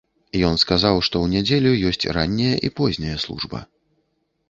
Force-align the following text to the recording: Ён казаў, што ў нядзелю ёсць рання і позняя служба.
Ён 0.47 0.55
казаў, 0.71 0.95
што 1.09 1.15
ў 1.21 1.27
нядзелю 1.35 1.75
ёсць 1.91 2.09
рання 2.19 2.51
і 2.69 2.75
позняя 2.83 3.17
служба. 3.29 3.65